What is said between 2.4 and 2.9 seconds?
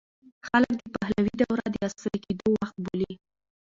وخت